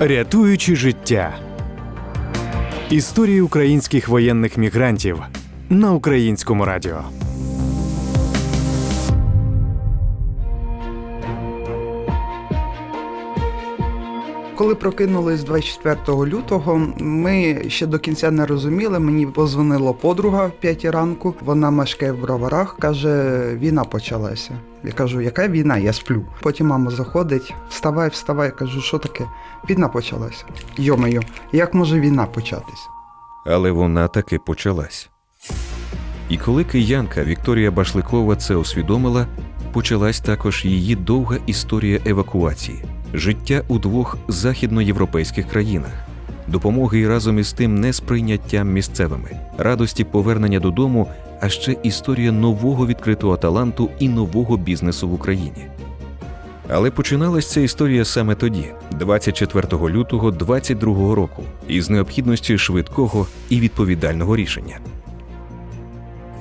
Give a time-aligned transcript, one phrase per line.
[0.00, 1.34] Рятуючи життя.
[2.90, 5.22] Історії українських воєнних мігрантів
[5.68, 7.04] на українському радіо.
[14.56, 18.98] Коли прокинулись 24 лютого, ми ще до кінця не розуміли.
[18.98, 21.34] Мені позвонила подруга в 5 ранку.
[21.44, 22.76] Вона мешкає в броварах.
[22.78, 24.50] каже: війна почалася.
[24.84, 25.78] Я кажу, яка війна?
[25.78, 26.24] Я сплю.
[26.42, 28.50] Потім мама заходить, вставай, вставай.
[28.56, 29.24] Кажу, що таке?
[29.70, 30.44] Війна почалася.
[30.76, 32.88] Йомаю, як може війна початись?
[33.46, 35.10] Але вона таки почалась.
[36.28, 39.26] І коли киянка Вікторія Башликова це усвідомила,
[39.72, 42.84] почалась також її довга історія евакуації,
[43.14, 45.92] життя у двох західноєвропейських країнах,
[46.46, 51.08] допомоги і разом із тим несприйняттям місцевими, радості повернення додому,
[51.40, 55.66] а ще історія нового відкритого таланту і нового бізнесу в Україні.
[56.68, 64.36] Але починалась ця історія саме тоді, 24 лютого 22 року, із необхідності швидкого і відповідального
[64.36, 64.78] рішення.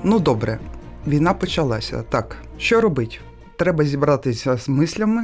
[0.04, 0.60] Ну добре,
[1.08, 2.04] війна почалася.
[2.10, 3.20] Так, що робить?
[3.58, 5.24] Треба зібратися з мислями,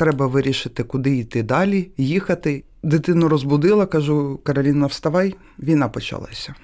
[0.00, 2.64] треба вирішити, куди йти далі, їхати.
[2.82, 6.54] Дитину розбудила, кажу, Кароліна, вставай, війна почалася.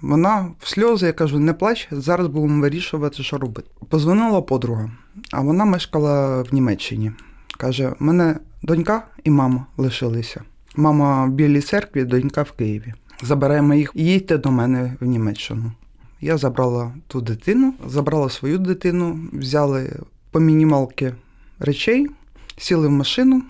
[0.00, 3.68] Вона в сльози, я кажу, не плач, зараз будемо вирішувати, що робити.
[3.88, 4.90] Позвонила подруга,
[5.32, 7.12] а вона мешкала в Німеччині.
[7.58, 10.42] Каже: мене донька і мама лишилися.
[10.76, 12.94] Мама в Білій церкві, донька в Києві.
[13.22, 15.72] Забираємо їх, їдьте до мене в Німеччину.
[16.20, 19.96] Я забрала ту дитину, забрала свою дитину, взяли
[20.30, 21.14] по мінімалки
[21.58, 22.06] речей,
[22.60, 23.42] сіли в машину.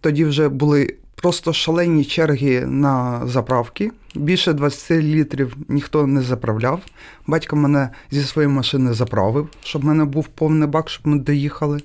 [0.00, 3.90] Тоді вже були просто шалені черги на заправки.
[4.14, 6.80] Більше 20 літрів ніхто не заправляв.
[7.26, 11.80] Батько мене зі своєї машини заправив, щоб в мене був повний бак, щоб ми доїхали.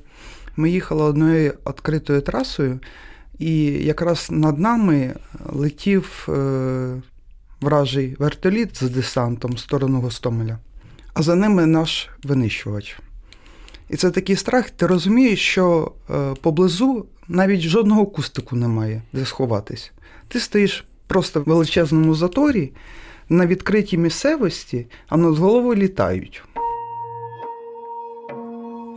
[0.56, 2.80] Ми їхали одною відкритою трасою,
[3.40, 5.14] і якраз над нами
[5.46, 7.02] летів е,
[7.62, 10.58] вражий вертоліт з десантом в сторону Гостомеля,
[11.14, 12.98] а за ними наш винищувач.
[13.90, 19.92] І це такий страх, ти розумієш, що е, поблизу навіть жодного кустику немає, де сховатись.
[20.28, 22.72] Ти стоїш просто в величезному заторі
[23.30, 26.44] на відкритій місцевості, а над головою літають.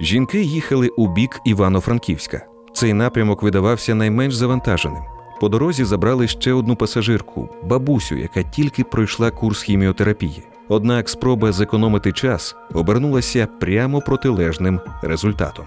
[0.00, 2.46] Жінки їхали у бік Івано-Франківська.
[2.74, 5.15] Цей напрямок видавався найменш завантаженим.
[5.40, 10.42] По дорозі забрали ще одну пасажирку бабусю, яка тільки пройшла курс хіміотерапії.
[10.68, 15.64] Однак спроба зекономити час обернулася прямо протилежним результатом.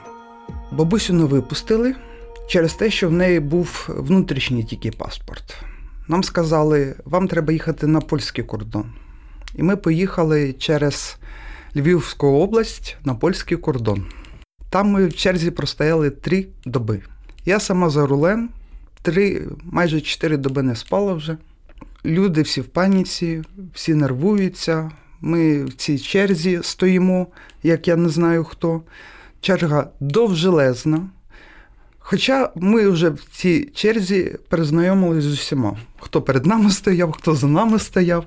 [0.72, 1.96] Бабусю не випустили
[2.48, 5.56] через те, що в неї був внутрішній тільки паспорт.
[6.08, 8.86] Нам сказали, вам треба їхати на польський кордон.
[9.56, 11.18] І ми поїхали через
[11.76, 14.06] Львівську область на польський кордон.
[14.70, 17.02] Там ми в черзі простояли три доби.
[17.46, 18.50] Я сама за рулем,
[19.02, 21.38] три, майже чотири доби не спала вже.
[22.06, 23.42] Люди всі в паніці,
[23.74, 24.92] всі нервуються.
[25.22, 27.28] Ми в цій черзі стоїмо,
[27.64, 28.82] як я не знаю хто.
[29.42, 31.10] Черга довжелезна.
[32.00, 37.48] Хоча ми вже в цій черзі перезнайомилися з усіма, хто перед нами стояв, хто за
[37.48, 38.26] нами стояв.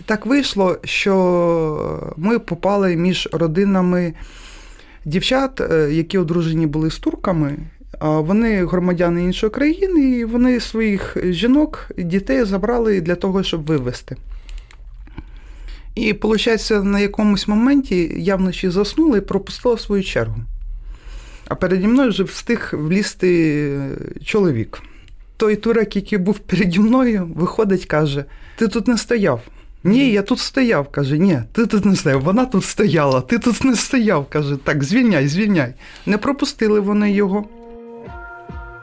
[0.00, 4.14] І так вийшло, що ми попали між родинами
[5.04, 7.58] дівчат, е, які одружені були з турками.
[8.00, 14.16] Вони громадяни іншої країни, і вони своїх жінок, дітей забрали для того, щоб вивезти.
[15.94, 20.36] І, виходить, на якомусь моменті я вночі заснула і пропустила свою чергу.
[21.48, 23.80] А переді мною вже встиг влізти
[24.24, 24.82] чоловік.
[25.36, 28.24] Той турек, який був переді мною, виходить, каже:
[28.56, 29.40] Ти тут не стояв.
[29.84, 30.88] Ні, я тут стояв.
[30.88, 32.22] Каже, ні, ти тут не стояв.
[32.22, 34.26] Вона тут стояла, ти тут не стояв.
[34.28, 35.74] Каже, так, звільняй, звільняй.
[36.06, 37.48] Не пропустили вони його.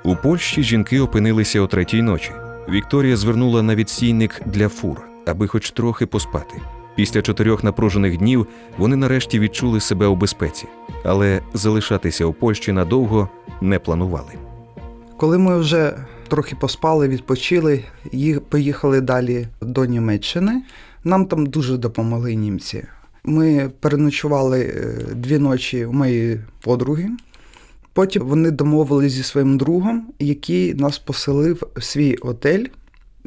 [0.04, 2.32] У Польщі жінки опинилися о третій ночі.
[2.70, 6.62] Вікторія звернула на відсійник для фур, аби хоч трохи поспати.
[6.96, 10.68] Після чотирьох напружених днів вони нарешті відчули себе у безпеці,
[11.04, 13.30] але залишатися у Польщі надовго
[13.62, 14.32] не планували.
[15.18, 15.98] Коли ми вже
[16.28, 17.84] трохи поспали, відпочили,
[18.50, 20.64] поїхали далі до Німеччини.
[21.04, 22.84] Нам там дуже допомогли німці.
[23.24, 24.74] Ми переночували
[25.16, 27.10] дві ночі у моєї подруги.
[28.00, 32.66] Потім вони домовились зі своїм другом, який нас поселив в свій отель,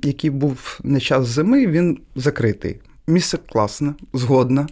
[0.03, 2.81] який був на час зими, він закритий.
[3.07, 4.67] Місце класне, згодна.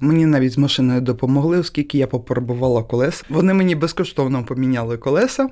[0.00, 3.24] Мені навіть з машиною допомогли, оскільки я попробувала колеса.
[3.28, 5.48] Вони мені безкоштовно поміняли колеса,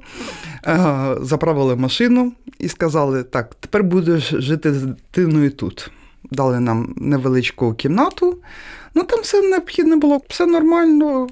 [1.20, 5.90] заправили машину і сказали: так, тепер будеш жити з дитиною тут.
[6.30, 8.38] Дали нам невеличку кімнату.
[8.94, 11.28] Ну там все необхідне було, все нормально.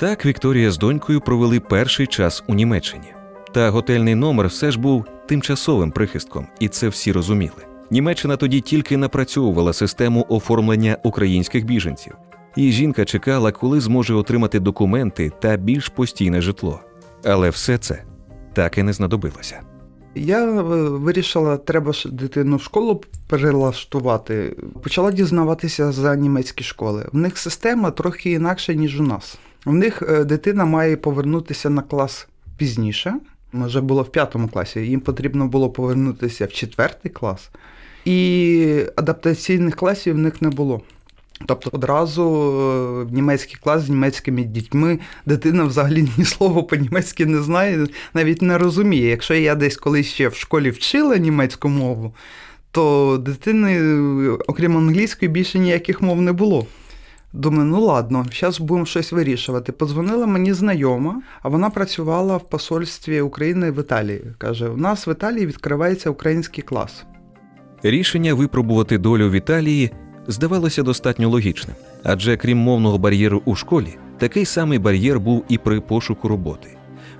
[0.00, 3.12] Так Вікторія з донькою провели перший час у Німеччині.
[3.54, 7.66] Та готельний номер все ж був тимчасовим прихистком, і це всі розуміли.
[7.90, 12.12] Німеччина тоді тільки напрацьовувала систему оформлення українських біженців,
[12.56, 16.80] і жінка чекала, коли зможе отримати документи та більш постійне житло.
[17.24, 18.02] Але все це
[18.52, 19.60] так і не знадобилося.
[20.14, 24.56] Я е, вирішила, треба ж дитину в школу перелаштувати.
[24.82, 27.06] Почала дізнаватися за німецькі школи.
[27.12, 29.38] В них система трохи інакша, ніж у нас.
[29.64, 33.14] В них е, дитина має повернутися на клас пізніше.
[33.52, 34.80] Вже було в п'ятому класі.
[34.80, 37.50] Їм потрібно було повернутися в четвертий клас,
[38.04, 40.82] і адаптаційних класів в них не було.
[41.46, 47.42] Тобто одразу е, в німецький клас з німецькими дітьми дитина взагалі ні слова по-німецьки не
[47.42, 49.08] знає, навіть не розуміє.
[49.08, 52.14] Якщо я десь колись ще в школі вчила німецьку мову,
[52.70, 56.66] то дитини, окрім англійської, більше ніяких мов не було.
[57.32, 59.72] Думаю, ну ладно, зараз будемо щось вирішувати.
[59.72, 64.24] Подзвонила мені знайома, а вона працювала в посольстві України в Італії.
[64.38, 67.04] Каже: у нас в Італії відкривається український клас.
[67.82, 69.90] Рішення випробувати долю в Італії
[70.26, 75.80] здавалося достатньо логічним, адже крім мовного бар'єру у школі, такий самий бар'єр був і при
[75.80, 76.68] пошуку роботи.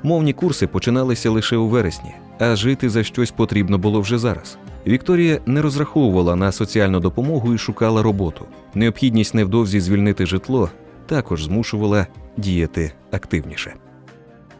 [0.02, 4.58] Мовні курси починалися лише у вересні, а жити за щось потрібно було вже зараз.
[4.86, 8.46] Вікторія не розраховувала на соціальну допомогу і шукала роботу.
[8.74, 10.70] Необхідність невдовзі звільнити житло
[11.06, 13.74] також змушувала діяти активніше.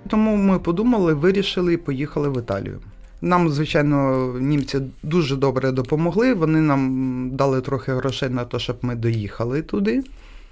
[0.09, 2.81] Тому ми подумали, вирішили і поїхали в Італію.
[3.21, 6.35] Нам, звичайно, німці дуже добре допомогли.
[6.35, 10.03] Вони нам дали трохи грошей на те, щоб ми доїхали туди.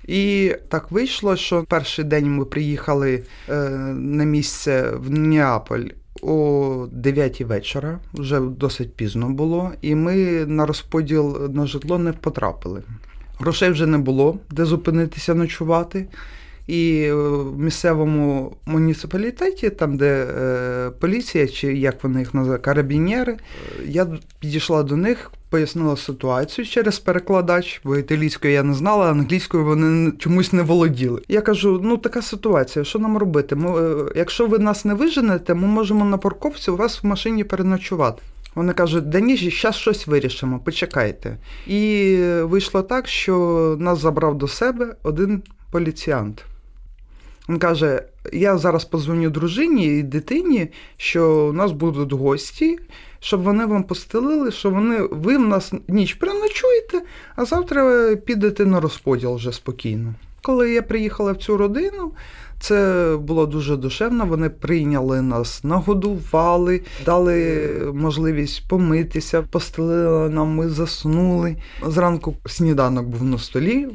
[0.07, 5.85] І так вийшло, що перший день ми приїхали е, на місце в Неаполь
[6.23, 10.17] о 9 вечора, вже досить пізно було, і ми
[10.47, 12.83] на розподіл на житло не потрапили.
[13.39, 16.07] Грошей вже не було, де зупинитися ночувати.
[16.67, 23.37] І е, в місцевому муніципалітеті, там, де е, поліція, чи як вони їх називають, карабінєри,
[23.87, 24.07] я
[24.41, 30.53] підійшла до них, пояснила ситуацію через перекладач, бо італійською я не знала, англійською вони чомусь
[30.53, 31.23] не володіли.
[31.29, 33.57] Я кажу: ну така ситуація, що нам робити?
[33.57, 37.45] Ми, е, якщо ви нас не виженете, ми можемо на парковці у вас в машині
[37.45, 38.23] переночувати.
[38.55, 41.37] Вони кажуть, да ні, зараз щось вирішимо, почекайте.
[41.67, 46.45] І вийшло так, що нас забрав до себе один поліціянт.
[47.49, 48.03] Він каже:
[48.33, 52.79] я зараз позвоню дружині і дитині, що у нас будуть гості,
[53.21, 57.03] щоб вони вам постелили, що вони ви в нас ніч переночуєте,
[57.37, 60.15] а завтра підете на розподіл вже спокійно.
[60.43, 62.13] Коли я приїхала в цю родину,
[62.61, 64.27] це було дуже душевно.
[64.27, 71.57] Вони прийняли нас, нагодували, дали можливість помитися, постелили нам, ми заснули.
[71.87, 73.89] Зранку сніданок був на столі.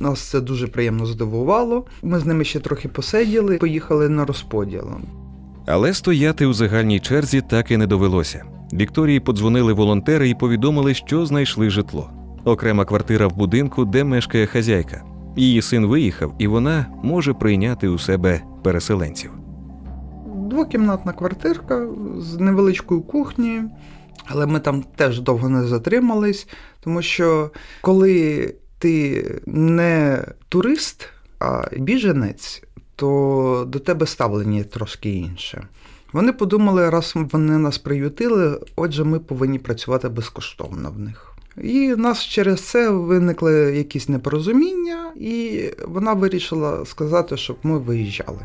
[0.00, 1.84] Нас це дуже приємно здивувало.
[2.02, 4.84] Ми з ними ще трохи посиділи, поїхали на розподіл.
[5.66, 8.44] Але стояти у загальній черзі так і не довелося.
[8.72, 12.10] Вікторії подзвонили волонтери і повідомили, що знайшли житло.
[12.44, 15.11] Окрема квартира в будинку, де мешкає хазяйка.
[15.36, 19.30] Її син виїхав, і вона може прийняти у себе переселенців.
[20.50, 21.86] Двокімнатна квартирка
[22.18, 23.70] з невеличкою кухнею,
[24.26, 26.48] але ми там теж довго не затримались,
[26.80, 27.50] тому що
[27.80, 31.08] коли ти не турист,
[31.38, 32.62] а біженець,
[32.96, 35.68] то до тебе ставлення трошки інше.
[36.12, 41.31] Вони подумали, раз вони нас приютили, отже, ми повинні працювати безкоштовно в них.
[41.58, 48.38] І в нас через це виникли якісь непорозуміння, і вона вирішила сказати, щоб ми виїжджали.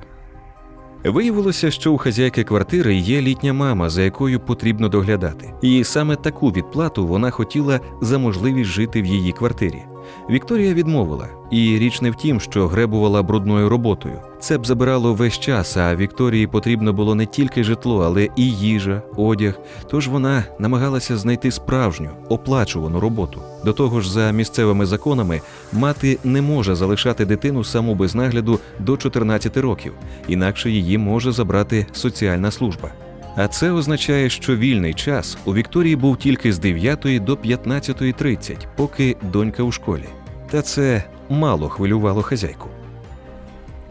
[1.03, 6.49] Виявилося, що у хазяйки квартири є літня мама, за якою потрібно доглядати, і саме таку
[6.49, 9.83] відплату вона хотіла за можливість жити в її квартирі.
[10.29, 14.21] Вікторія відмовила, і річ не в тім, що гребувала брудною роботою.
[14.39, 19.01] Це б забирало весь час, а Вікторії потрібно було не тільки житло, але і їжа,
[19.15, 19.59] одяг.
[19.89, 23.41] Тож вона намагалася знайти справжню оплачувану роботу.
[23.65, 25.41] До того ж, за місцевими законами,
[25.73, 29.93] мати не може залишати дитину саму без нагляду до 14 років,
[30.27, 32.91] інакше її може забрати соціальна служба.
[33.39, 39.15] А це означає, що вільний час у Вікторії був тільки з 9 до 15.30, поки
[39.21, 40.05] донька у школі.
[40.49, 42.69] Та це мало хвилювало хазяйку.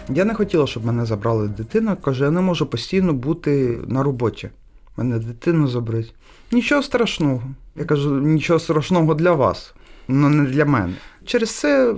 [0.08, 1.96] Я не хотіла, щоб мене забрали дитину.
[2.02, 4.48] Каже, я не можу постійно бути на роботі.
[4.96, 6.14] Мене дитину забрать.
[6.52, 7.42] Нічого страшного.
[7.76, 9.74] Я кажу, нічого страшного для вас,
[10.08, 10.94] але не для мене.
[11.26, 11.94] Через це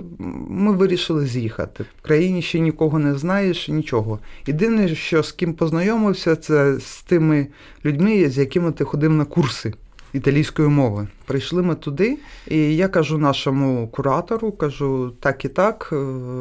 [0.49, 1.85] ми вирішили з'їхати.
[1.99, 4.19] В країні ще нікого не знаєш, нічого.
[4.47, 7.47] Єдине, що з ким познайомився, це з тими
[7.85, 9.73] людьми, з якими ти ходив на курси
[10.13, 11.07] італійської мови.
[11.25, 12.17] Прийшли ми туди,
[12.47, 15.95] і я кажу нашому куратору: кажу, так і так, е,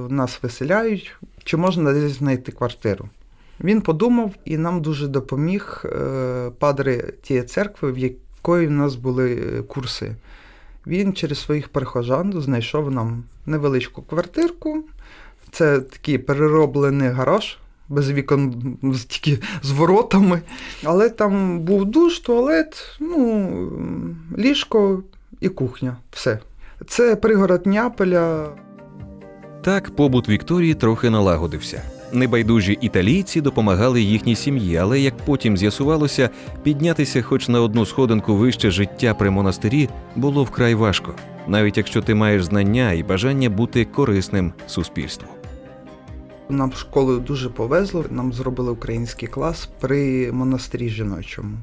[0.09, 1.15] нас виселяють,
[1.45, 3.09] чи можна десь знайти квартиру.
[3.61, 9.35] Він подумав і нам дуже допоміг е, падри тієї церкви, в якої в нас були
[9.35, 10.15] е, курси.
[10.87, 14.85] Він через своїх прихожан знайшов нам невеличку квартирку.
[15.51, 17.59] Це такий перероблений гараж.
[17.89, 18.55] Без вікон
[19.09, 20.41] тільки з воротами.
[20.85, 23.73] Але там був душ, туалет, ну,
[24.39, 25.03] ліжко
[25.41, 25.97] і кухня.
[26.13, 26.39] Все.
[26.87, 28.49] Це пригород Няполя.
[29.65, 31.83] Так побут Вікторії трохи налагодився.
[32.13, 36.31] Небайдужі італійці допомагали їхній сім'ї, але як потім з'ясувалося,
[36.63, 41.15] піднятися хоч на одну сходинку вище життя при монастирі було вкрай важко,
[41.47, 45.29] навіть якщо ти маєш знання і бажання бути корисним суспільству.
[46.49, 48.05] Нам в школу дуже повезло.
[48.11, 51.59] Нам зробили український клас при монастирі жіночому.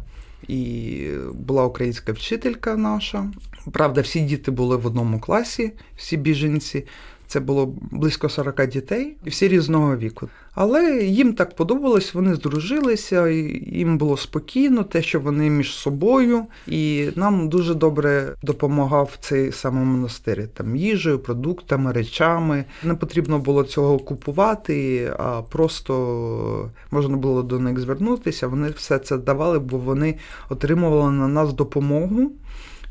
[0.47, 3.25] І була українська вчителька наша.
[3.71, 6.85] Правда, всі діти були в одному класі, всі біженці.
[7.27, 10.29] Це було близько 40 дітей, і всі різного віку.
[10.55, 17.09] Але їм так подобалось, вони здружилися, їм було спокійно, те, що вони між собою, і
[17.15, 20.47] нам дуже добре допомагав цей самий монастир.
[20.47, 22.65] Там їжею, продуктами, речами.
[22.83, 28.47] Не потрібно було цього купувати, а просто можна було до них звернутися.
[28.47, 30.17] Вони все це давали, бо вони
[30.49, 32.31] отримували на нас допомогу.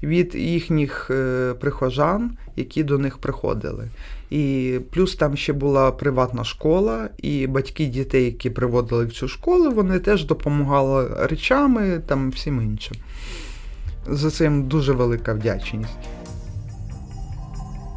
[0.03, 3.89] Від їхніх е, прихожан, які до них приходили.
[4.31, 9.71] І плюс там ще була приватна школа, і батьки дітей, які приводили в цю школу,
[9.71, 12.97] вони теж допомагали речами там всім іншим.
[14.07, 15.99] За цим дуже велика вдячність.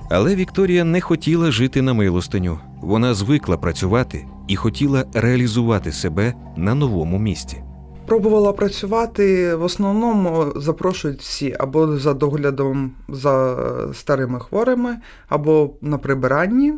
[0.09, 2.59] Але Вікторія не хотіла жити на милостиню.
[2.81, 7.63] Вона звикла працювати і хотіла реалізувати себе на новому місці.
[8.07, 13.57] Пробувала працювати, в основному запрошують всі або за доглядом за
[13.93, 14.97] старими хворими,
[15.29, 16.73] або на прибиранні,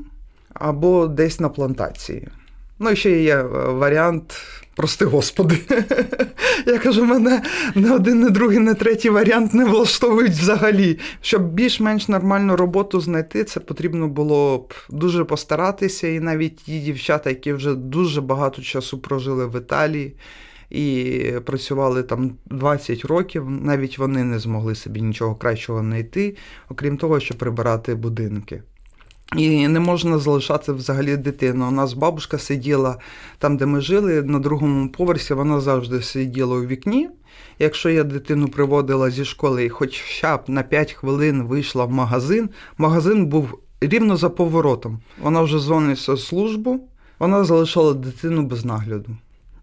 [0.54, 2.28] або десь на плантації.
[2.80, 4.34] Ну і ще є варіант,
[4.76, 5.58] прости господи.
[6.66, 7.42] Я кажу, мене
[7.76, 11.00] не один, не другий, не третій варіант не влаштовують взагалі.
[11.22, 16.08] Щоб більш-менш нормальну роботу знайти, це потрібно було б дуже постаратися.
[16.08, 20.16] І навіть ті дівчата, які вже дуже багато часу прожили в Італії
[20.70, 26.36] і працювали там 20 років, навіть вони не змогли собі нічого кращого знайти,
[26.70, 28.64] окрім того, що прибирати будинки.
[29.38, 31.68] І не можна залишати взагалі дитину.
[31.68, 32.98] У нас бабушка сиділа
[33.38, 37.10] там, де ми жили, на другому поверсі, вона завжди сиділа у вікні.
[37.60, 42.50] Якщо я дитину приводила зі школи і хоча б на 5 хвилин вийшла в магазин,
[42.78, 45.00] магазин був рівно за поворотом.
[45.22, 46.80] Вона вже дзвониться службу,
[47.20, 49.18] вона залишала дитину без нагляду.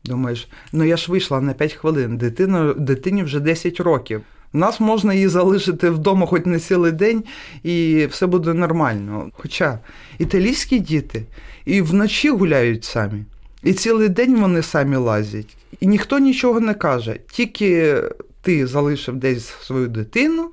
[0.07, 4.23] Думаєш, ну я ж вийшла на 5 хвилин, дитина, дитині вже 10 років.
[4.53, 7.25] Нас можна її залишити вдома хоч не цілий день,
[7.63, 9.31] і все буде нормально.
[9.33, 9.79] Хоча
[10.19, 11.23] італійські діти
[11.65, 13.25] і вночі гуляють самі,
[13.63, 15.57] і цілий день вони самі лазять.
[15.81, 17.17] І ніхто нічого не каже.
[17.31, 18.03] Тільки
[18.43, 20.51] ти залишив десь свою дитину,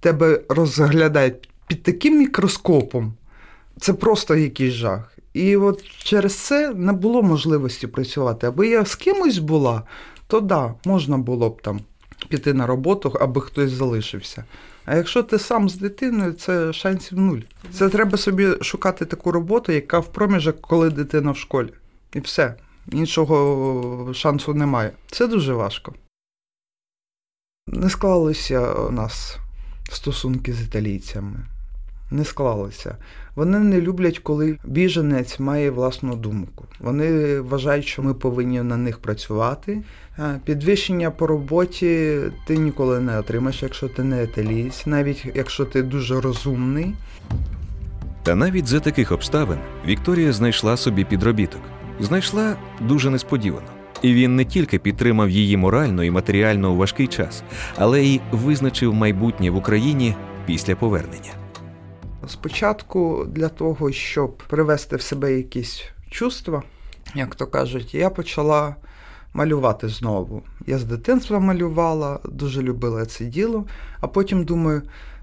[0.00, 3.14] тебе розглядають під таким мікроскопом.
[3.80, 5.15] Це просто якийсь жах.
[5.36, 8.46] І от через це не було можливості працювати.
[8.46, 9.82] Аби я з кимось була,
[10.26, 11.80] то да, можна було б там
[12.28, 14.44] піти на роботу, аби хтось залишився.
[14.84, 17.38] А якщо ти сам з дитиною, це шансів нуль.
[17.72, 21.72] Це треба собі шукати таку роботу, яка в проміжок, коли дитина в школі.
[22.14, 22.54] І все.
[22.92, 24.92] Іншого шансу немає.
[25.10, 25.94] Це дуже важко.
[27.66, 29.38] Не склалися у нас
[29.90, 31.46] стосунки з італійцями
[32.10, 32.96] не склалося.
[33.34, 36.64] Вони не люблять, коли біженець має власну думку.
[36.80, 39.82] Вони вважають, що ми повинні на них працювати.
[40.44, 46.20] Підвищення по роботі ти ніколи не отримаєш, якщо ти не еталієць, навіть якщо ти дуже
[46.20, 46.94] розумний.
[48.22, 51.60] Та навіть за таких обставин Вікторія знайшла собі підробіток.
[52.00, 53.66] Знайшла дуже несподівано.
[54.02, 57.42] І він не тільки підтримав її морально і матеріально у важкий час,
[57.76, 60.14] але й визначив майбутнє в Україні
[60.46, 61.45] після повернення.
[62.28, 66.62] Спочатку для того, щоб привести в себе якісь чувства,
[67.14, 68.76] як то кажуть, я почала
[69.34, 70.42] малювати знову.
[70.66, 73.64] Я з дитинства малювала, дуже любила це діло,
[74.00, 74.82] а потім думаю,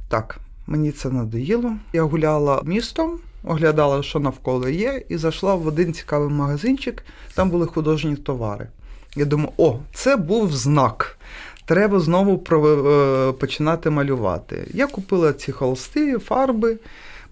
[0.10, 1.74] так, мені це надоїло.
[1.94, 7.06] Я гуляла містом, оглядала, що навколо є, і зайшла в один цікавий магазинчик,
[7.36, 8.68] там були художні товари.
[9.16, 11.18] Я думаю, о, це був знак
[11.65, 14.67] треба знову е, починати малювати.
[14.74, 16.77] Я купила ці холсти, фарби,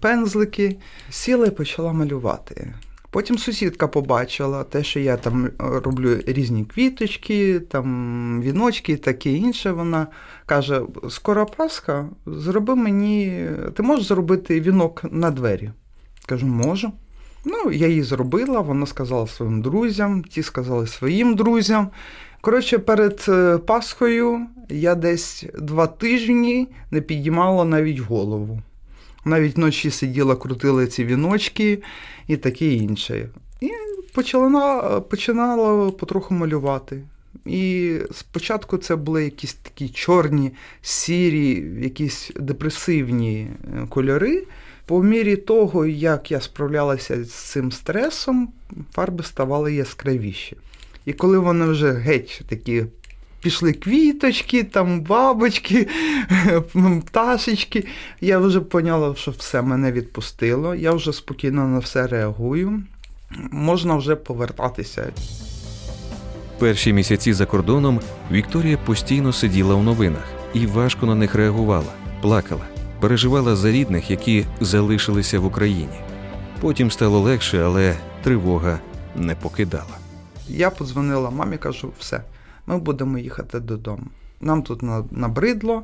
[0.00, 0.76] пензлики,
[1.10, 2.74] сіла і почала малювати.
[3.10, 9.72] Потім сусідка побачила те, що я там роблю різні квіточки, там віночки і таке інше.
[9.72, 10.06] Вона
[10.46, 15.70] каже: скоро Пасха, зроби мені, ти можеш зробити вінок на двері?
[16.26, 16.92] Кажу, можу.
[17.44, 21.88] Ну, я її зробила, вона сказала своїм друзям, ті сказали своїм друзям.
[22.42, 28.62] Коротше, перед е, Пасхою я десь два тижні не підіймала навіть голову.
[29.24, 31.82] Навіть вночі сиділа, крутила ці віночки
[32.26, 33.28] і таке інше.
[33.60, 33.70] І
[34.14, 37.02] почала, починала потроху малювати.
[37.46, 44.46] І спочатку це були якісь такі чорні, сірі, якісь депресивні е, кольори.
[44.86, 48.52] По мірі того, як я справлялася з цим стресом,
[48.92, 50.56] фарби ставали яскравіші.
[51.06, 52.84] І коли вони вже геть такі
[53.42, 55.88] пішли квіточки, там бабочки,
[57.06, 57.86] пташечки,
[58.20, 62.82] я вже поняла, що все мене відпустило, я вже спокійно на все реагую.
[63.50, 65.12] Можна вже повертатися.
[66.58, 72.64] Перші місяці за кордоном Вікторія постійно сиділа у новинах і важко на них реагувала, плакала,
[73.00, 76.00] переживала за рідних, які залишилися в Україні.
[76.60, 78.78] Потім стало легше, але тривога
[79.16, 80.01] не покидала.
[80.48, 82.22] Я подзвонила мамі, кажу, все,
[82.66, 84.06] ми будемо їхати додому.
[84.40, 84.82] Нам тут
[85.12, 85.82] набридло,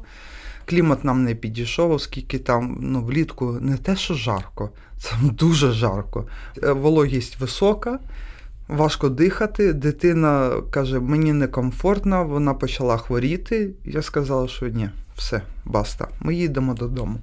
[0.65, 6.27] клімат нам не підійшов, оскільки там ну, влітку не те, що жарко, це дуже жарко.
[6.63, 7.99] Е, Вологість висока,
[8.69, 9.73] важко дихати.
[9.73, 13.71] Дитина каже, мені некомфортно, вона почала хворіти.
[13.85, 17.21] Я сказала, що ні, все, баста, ми їдемо додому.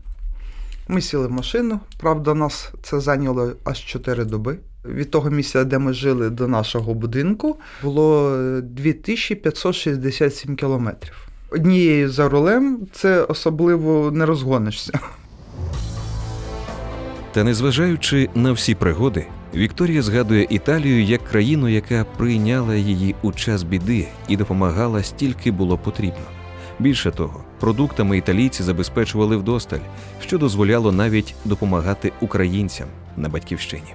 [0.88, 1.80] Ми сіли в машину.
[1.98, 4.58] Правда, нас це зайняло аж 4 доби.
[4.90, 11.28] Від того місця, де ми жили до нашого будинку, було е, 2567 кілометрів.
[11.52, 15.00] Однією за рулем це особливо не розгонишся.
[17.32, 19.26] Та незважаючи на всі пригоди,
[19.56, 25.78] Вікторія згадує Італію як країну, яка прийняла її у час біди і допомагала стільки було
[25.78, 26.26] потрібно.
[26.80, 29.80] Більше того, продуктами італійці забезпечували вдосталь,
[30.22, 32.88] що дозволяло навіть допомагати українцям
[33.18, 33.94] на батьківщині.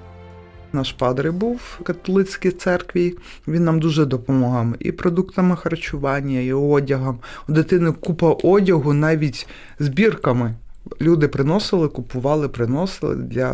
[0.72, 3.16] Наш падре був в католицькій церкві.
[3.48, 7.18] Він нам дуже допомагав і продуктами харчування, і одягом.
[7.48, 9.46] У дитини купа одягу, навіть
[9.78, 10.54] збірками.
[11.00, 13.52] Люди приносили, купували, приносили для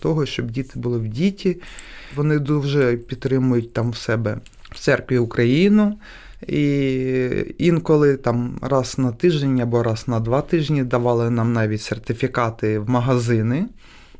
[0.00, 1.60] того, щоб діти були в діті.
[2.16, 4.38] Вони дуже підтримують там в себе
[4.70, 5.98] в церкві Україну.
[6.46, 12.78] І інколи там раз на тиждень або раз на два тижні давали нам навіть сертифікати
[12.78, 13.66] в магазини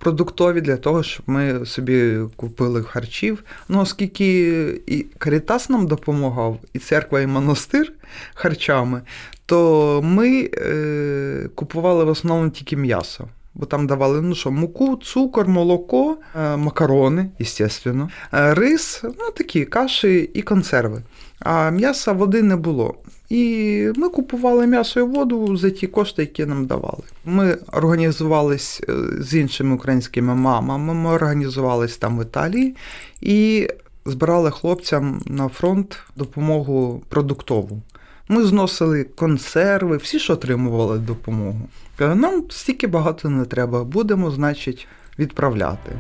[0.00, 3.44] продуктові для того, щоб ми собі купили харчів.
[3.68, 7.92] Ну, оскільки і Карітас нам допомагав, і церква, і монастир
[8.34, 9.02] харчами,
[9.46, 13.28] то ми е, купували в основному тільки м'ясо.
[13.54, 19.64] Бо там давали ну що, муку, цукор, молоко, е, макарони, звісно, е, рис, ну такі
[19.64, 21.02] каші і консерви.
[21.40, 22.94] А м'яса води не було.
[23.29, 27.03] І ми купували м'ясо і воду за ті кошти, які нам давали.
[27.24, 30.94] Ми організувались е, з іншими українськими мамами.
[30.94, 32.76] Ми організувались там в Італії
[33.20, 33.68] і
[34.05, 37.83] збирали хлопцям на фронт допомогу продуктову.
[38.29, 41.68] Ми зносили консерви, всі ж отримували допомогу.
[42.00, 45.92] Нам стільки багато не треба, будемо, значить, відправляти.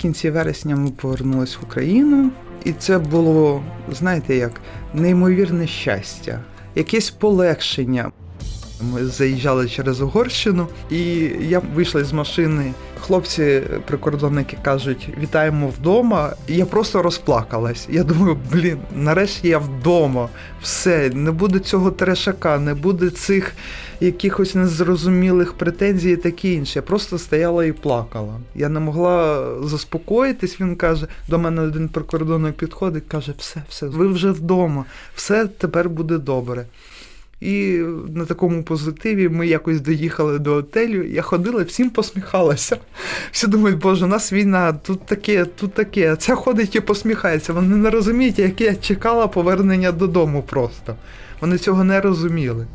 [0.00, 2.30] Кінці вересня ми повернулись в Україну,
[2.64, 4.60] і це було, знаєте, як
[4.94, 6.40] неймовірне щастя,
[6.74, 8.12] якесь полегшення.
[8.92, 11.00] Ми заїжджали через Угорщину, і
[11.40, 12.72] я вийшла з машини.
[13.00, 16.32] Хлопці, прикордонники кажуть, вітаємо вдома.
[16.48, 17.88] І я просто розплакалась.
[17.90, 20.28] Я думаю, блін, нарешті я вдома.
[20.62, 23.52] Все, не буде цього терешака, не буде цих
[24.00, 26.78] якихось незрозумілих претензій і таке інше.
[26.78, 28.34] Я просто стояла і плакала.
[28.54, 30.60] Я не могла заспокоїтись.
[30.60, 34.84] Він каже, до мене один прикордонник підходить, каже: все, все, ви вже вдома,
[35.14, 36.66] все тепер буде добре.
[37.40, 37.82] І
[38.14, 41.02] на такому позитиві ми якось доїхали до готелю.
[41.02, 42.76] Я ходила, всім посміхалася.
[43.32, 46.16] Всі думають, боже, у нас війна, тут таке, тут таке.
[46.16, 47.52] Ця ходить і посміхається.
[47.52, 50.96] Вони не розуміють, як я чекала повернення додому просто.
[51.40, 52.66] Вони цього не розуміли.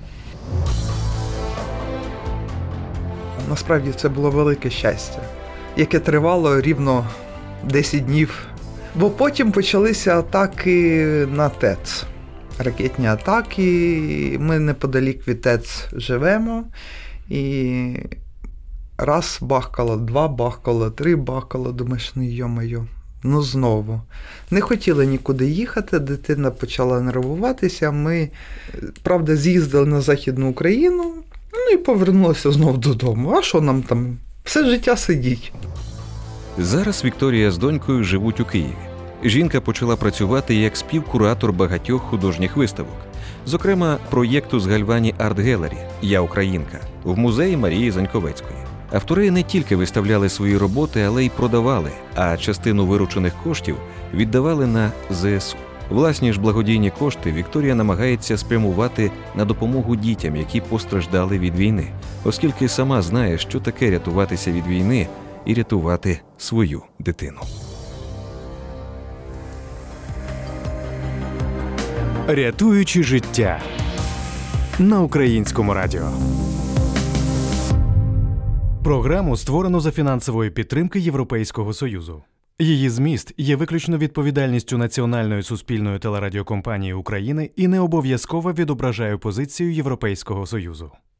[3.49, 5.19] Насправді це було велике щастя,
[5.77, 7.07] яке тривало рівно
[7.63, 8.37] 10 днів.
[8.95, 12.05] Бо потім почалися атаки на ТЕЦ
[12.59, 14.37] ракетні атаки.
[14.39, 16.63] Ми неподалік від ТЕЦ живемо.
[17.29, 17.95] І
[18.97, 22.83] раз бахкало, два бахкало, три бахкало, думаєш, ну йо-моє,
[23.23, 24.01] ну знову.
[24.51, 27.91] Не хотіли нікуди їхати, дитина почала нервуватися.
[27.91, 28.29] Ми,
[29.03, 31.13] правда, з'їздили на Західну Україну,
[31.53, 33.35] ну і повернулися знов додому.
[33.37, 34.17] А що нам там?
[34.43, 35.53] Все життя сидіть.
[36.57, 38.94] Зараз Вікторія з донькою живуть у Києві.
[39.23, 42.97] Жінка почала працювати як співкуратор багатьох художніх виставок,
[43.45, 48.59] зокрема проєкту з Гальвані Арт Гелері Я Українка в музеї Марії Заньковецької.
[48.91, 53.75] Автори не тільки виставляли свої роботи, але й продавали, а частину виручених коштів
[54.13, 55.57] віддавали на ЗСУ.
[55.89, 61.87] Власні ж благодійні кошти Вікторія намагається спрямувати на допомогу дітям, які постраждали від війни,
[62.23, 65.07] оскільки сама знає, що таке рятуватися від війни
[65.45, 67.39] і рятувати свою дитину.
[72.27, 73.61] Рятуючи життя
[74.79, 76.11] на українському радіо.
[78.83, 82.23] Програму створено за фінансової підтримки Європейського Союзу.
[82.59, 90.45] Її зміст є виключно відповідальністю Національної суспільної телерадіокомпанії України і не обов'язково відображає позицію Європейського
[90.45, 90.91] Союзу.